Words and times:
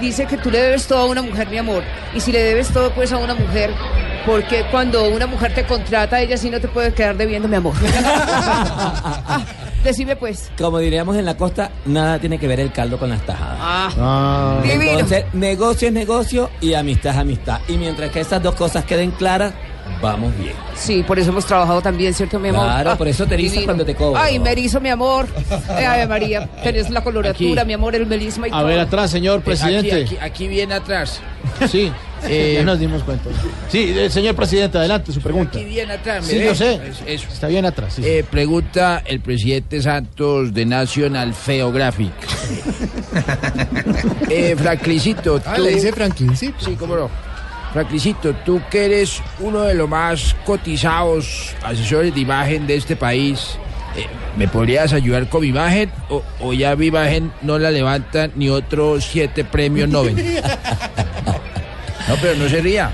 dice 0.00 0.26
que 0.26 0.36
tú 0.36 0.50
le 0.50 0.60
debes 0.60 0.86
todo 0.86 0.98
a 1.00 1.06
una 1.06 1.22
mujer, 1.22 1.48
mi 1.48 1.58
amor. 1.58 1.82
Y 2.14 2.20
si 2.20 2.32
le 2.32 2.42
debes 2.42 2.68
todo 2.68 2.90
pues 2.92 3.12
a 3.12 3.18
una 3.18 3.34
mujer, 3.34 3.70
porque 4.26 4.64
cuando 4.70 5.08
una 5.08 5.26
mujer 5.26 5.54
te 5.54 5.64
contrata, 5.64 6.20
ella 6.20 6.36
sí 6.36 6.50
no 6.50 6.60
te 6.60 6.68
puede 6.68 6.92
quedar 6.92 7.16
debiendo, 7.16 7.48
mi 7.48 7.56
amor. 7.56 7.74
Ah, 8.04 9.44
decime 9.84 10.16
pues. 10.16 10.50
Como 10.58 10.78
diríamos 10.78 11.16
en 11.16 11.24
la 11.24 11.36
costa, 11.36 11.70
nada 11.86 12.18
tiene 12.18 12.38
que 12.38 12.46
ver 12.46 12.60
el 12.60 12.72
caldo 12.72 12.98
con 12.98 13.10
las 13.10 13.24
tajadas. 13.24 13.58
Ah, 13.98 14.60
divino. 14.62 14.92
Entonces, 14.92 15.24
negocio 15.32 15.88
es 15.88 15.94
negocio 15.94 16.50
y 16.60 16.74
amistad 16.74 17.12
es 17.12 17.18
amistad. 17.18 17.60
Y 17.68 17.76
mientras 17.76 18.10
que 18.10 18.20
esas 18.20 18.42
dos 18.42 18.54
cosas 18.54 18.84
queden 18.84 19.10
claras, 19.12 19.52
vamos 20.00 20.36
bien. 20.38 20.54
Sí, 20.74 21.02
por 21.02 21.18
eso 21.18 21.30
hemos 21.30 21.46
trabajado 21.46 21.80
también, 21.82 22.14
¿cierto, 22.14 22.38
mi 22.38 22.48
amor? 22.48 22.64
Claro, 22.66 22.96
por 22.96 23.08
eso 23.08 23.26
te 23.26 23.34
erizas 23.34 23.52
divino. 23.54 23.66
cuando 23.66 23.84
te 23.84 23.94
cobro. 23.94 24.20
Ay, 24.20 24.38
me 24.38 24.52
erizo, 24.52 24.80
mi 24.80 24.88
amor. 24.88 25.26
Eh, 25.78 25.84
Ave 25.86 26.06
María, 26.06 26.46
tenés 26.62 26.90
la 26.90 27.02
coloratura, 27.02 27.62
Aquí. 27.62 27.66
mi 27.66 27.72
amor, 27.74 27.94
el 27.94 28.06
melisma 28.06 28.48
y 28.48 28.50
A 28.50 28.54
todo. 28.54 28.66
ver, 28.66 28.80
atrás, 28.80 29.10
señor 29.10 29.42
presidente. 29.42 29.92
Aquí, 29.92 30.02
aquí, 30.14 30.16
aquí 30.20 30.48
viene 30.48 30.74
atrás. 30.74 31.20
Sí, 31.70 31.90
Eh, 32.24 32.52
ya 32.58 32.64
nos 32.64 32.78
dimos 32.78 33.02
cuenta. 33.02 33.30
Sí, 33.70 33.94
eh, 33.96 34.10
señor 34.10 34.34
presidente, 34.34 34.76
adelante, 34.76 35.10
su 35.12 35.20
pregunta. 35.22 35.58
Aquí 35.58 35.66
viene 35.66 35.94
atrás. 35.94 36.26
Sí, 36.26 36.36
¿me 36.36 36.44
yo 36.44 36.54
sé. 36.54 36.74
Es- 36.74 37.02
Eso. 37.06 37.28
Está 37.32 37.46
bien 37.48 37.64
atrás. 37.64 37.94
sí, 37.94 38.02
sí. 38.02 38.08
Eh, 38.08 38.24
pregunta 38.30 39.02
el 39.06 39.20
presidente 39.20 39.80
Santos 39.80 40.52
de 40.52 40.66
National 40.66 41.32
Geographic. 41.34 42.12
eh, 44.28 44.54
Franklincito, 44.56 45.40
Ah, 45.46 45.54
tú... 45.56 45.62
le 45.62 45.70
dice 45.70 45.92
Franklin, 45.92 46.36
sí. 46.36 46.52
Sí, 46.58 46.76
cómo 46.78 46.96
no. 46.96 47.10
Franklincito, 47.72 48.34
tú 48.44 48.60
que 48.70 48.86
eres 48.86 49.22
uno 49.38 49.62
de 49.62 49.74
los 49.74 49.88
más 49.88 50.34
cotizados 50.44 51.54
asesores 51.62 52.14
de 52.14 52.20
imagen 52.20 52.66
de 52.66 52.74
este 52.74 52.96
país, 52.96 53.56
eh, 53.96 54.06
¿me 54.36 54.48
podrías 54.48 54.92
ayudar 54.92 55.28
con 55.28 55.42
mi 55.42 55.48
imagen? 55.48 55.90
O, 56.08 56.22
o 56.40 56.52
ya 56.52 56.74
mi 56.74 56.86
imagen 56.86 57.32
no 57.42 57.58
la 57.58 57.70
levantan 57.70 58.32
ni 58.34 58.48
otros 58.48 59.04
siete 59.04 59.44
premios 59.44 59.88
Nobel? 59.88 60.16
No, 62.08 62.16
pero 62.20 62.34
no 62.34 62.48
se 62.48 62.60
ría. 62.60 62.90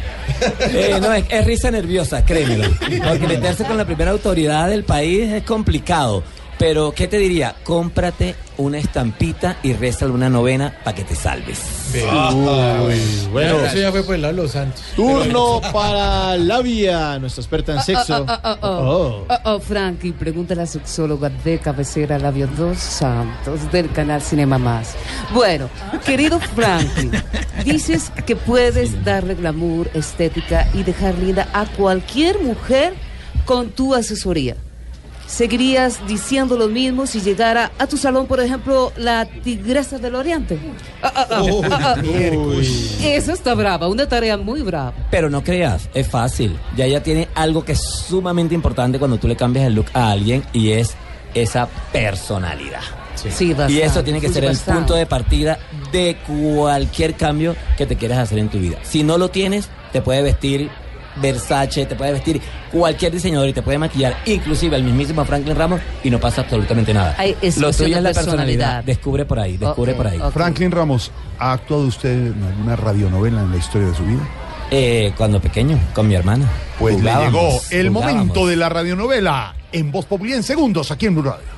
Eh, 0.61 0.99
no, 1.01 1.11
es, 1.15 1.25
es 1.31 1.47
risa 1.47 1.71
nerviosa, 1.71 2.23
créemelo. 2.23 2.69
Porque 3.09 3.27
meterse 3.27 3.65
con 3.65 3.79
la 3.79 3.87
primera 3.87 4.11
autoridad 4.11 4.69
del 4.69 4.85
país 4.85 5.33
es 5.33 5.43
complicado. 5.45 6.23
Pero, 6.59 6.93
¿qué 6.93 7.07
te 7.07 7.19
diría? 7.19 7.55
Cómprate 7.65 8.35
una 8.57 8.79
estampita 8.79 9.59
y 9.62 9.75
réstale 9.75 10.12
una 10.12 10.31
novena 10.31 10.75
para 10.83 10.95
que 10.95 11.05
te 11.05 11.15
salves. 11.15 11.61
Uy, 11.95 13.29
bueno, 13.31 13.61
Eso 13.67 13.77
ya 13.77 13.91
fue 13.91 14.03
por 14.03 14.15
el 14.15 14.23
lado 14.23 14.35
de 14.37 14.43
los 14.43 14.53
Santos. 14.53 14.83
turno 14.97 15.61
para 15.71 16.37
Labia, 16.39 17.19
nuestra 17.19 17.43
experta 17.43 17.75
en 17.75 17.83
sexo. 17.83 18.25
Oh, 18.27 18.33
oh, 18.43 18.57
oh, 18.63 18.69
Oh. 18.69 19.27
oh, 19.29 19.39
oh, 19.45 19.61
Frankie, 19.61 20.13
pregunta 20.13 20.55
a 20.55 20.57
la 20.57 20.67
sexóloga 20.67 21.29
de 21.29 21.59
cabecera 21.59 22.19
Labio 22.19 22.47
Dos 22.47 22.79
Santos 22.79 23.70
del 23.70 23.91
canal 23.93 24.23
Cinema 24.23 24.57
Más. 24.57 24.95
Bueno, 25.35 25.69
querido 26.07 26.41
Frankie, 26.41 27.11
dices 27.65 28.11
que 28.25 28.35
puedes 28.35 29.05
darle 29.05 29.35
glamour, 29.35 29.91
estética 29.93 30.67
y 30.73 30.83
dejar 30.85 31.14
linda 31.19 31.48
a 31.53 31.67
cualquier 31.67 32.41
mujer 32.41 32.95
con 33.45 33.69
tu 33.70 33.95
asesoría. 33.95 34.57
¿Seguirías 35.27 36.07
diciendo 36.07 36.57
lo 36.57 36.69
mismo 36.69 37.07
si 37.07 37.20
llegara 37.20 37.73
a 37.79 37.87
tu 37.87 37.97
salón, 37.97 38.27
por 38.27 38.41
ejemplo, 38.41 38.92
la 38.97 39.27
tigresa 39.27 39.98
del 39.98 40.14
Oriente? 40.14 40.59
Ah, 41.03 41.13
ah, 41.14 41.27
ah, 41.31 41.42
ah, 41.70 41.95
ah. 41.97 42.03
Eso 43.03 43.33
está 43.33 43.55
brava, 43.55 43.89
una 43.89 44.09
tarea 44.09 44.36
muy 44.36 44.63
brava. 44.63 44.92
Pero 45.11 45.29
no 45.29 45.42
creas, 45.42 45.89
es 45.95 46.09
fácil. 46.09 46.57
Ya 46.77 46.85
ella 46.85 47.03
tiene 47.03 47.29
algo 47.35 47.65
que 47.65 47.73
es 47.73 47.83
sumamente 47.83 48.55
importante 48.55 48.98
cuando 48.98 49.19
tú 49.19 49.27
le 49.27 49.36
cambias 49.36 49.67
el 49.67 49.75
look 49.75 49.86
a 49.95 50.11
alguien 50.11 50.45
y 50.53 50.70
es 50.70 50.95
esa 51.35 51.69
personalidad. 51.92 52.83
Sí, 53.17 53.47
Y 53.47 53.55
bastante, 53.55 53.85
eso 53.85 54.05
tiene 54.05 54.20
que 54.20 54.29
sí, 54.29 54.35
ser 54.35 54.45
el 54.45 54.57
punto 54.59 54.95
de 54.95 55.07
partida 55.07 55.59
de 55.91 56.19
cualquier 56.27 57.15
cambio 57.15 57.57
que 57.77 57.86
te 57.86 57.97
quieras 57.97 58.19
hacer 58.19 58.39
en 58.39 58.48
tu 58.48 58.59
vida. 58.59 58.79
Si 58.83 59.03
no 59.03 59.19
lo 59.19 59.31
tienes, 59.31 59.69
te 59.92 60.03
puede 60.03 60.23
vestir 60.23 60.70
Versace, 61.21 61.87
te 61.87 61.95
puede 61.95 62.13
vestir 62.13 62.41
cualquier 62.71 63.13
diseñador 63.13 63.49
y 63.49 63.53
te 63.53 63.63
puede 63.63 63.79
maquillar, 63.79 64.17
inclusive 64.27 64.77
el 64.77 64.83
mismísimo 64.85 65.25
Franklin 65.25 65.57
Ramos 65.57 65.81
y 66.05 66.11
no 66.11 66.21
pasa 66.21 66.43
absolutamente 66.43 66.93
nada. 66.93 67.15
Ay, 67.19 67.37
es 67.41 67.59
lo 67.59 67.73
tuyo 67.73 67.97
es 67.97 68.03
la 68.03 68.11
personalidad. 68.11 68.15
personalidad. 68.15 68.85
Descubre 68.85 69.25
por 69.25 69.39
ahí, 69.39 69.57
descubre 69.57 69.95
por 69.95 70.07
ahí. 70.07 70.21
Franklin 70.33 70.71
Ramos, 70.71 71.11
¿ha 71.39 71.53
actuado 71.53 71.83
usted 71.87 72.11
en 72.11 72.43
alguna 72.45 72.77
radionovela 72.77 73.41
en 73.43 73.51
la 73.51 73.57
historia 73.57 73.89
de 73.89 73.95
su 73.95 74.05
vida? 74.05 74.21
Eh, 74.71 75.13
cuando 75.17 75.41
pequeño, 75.41 75.79
con 75.95 76.09
mi 76.09 76.15
hermana. 76.17 76.49
Pues 76.79 77.01
le 77.01 77.11
llegó 77.11 77.61
el 77.71 77.89
jugábamos. 77.89 77.93
momento 77.93 78.47
de 78.47 78.57
la 78.57 78.69
radionovela 78.69 79.55
en 79.73 79.93
Voz 79.93 80.07
Populi 80.07 80.33
en 80.33 80.43
segundos 80.43 80.91
aquí 80.91 81.07
en 81.07 81.15
Blue 81.15 81.23
Radio. 81.23 81.55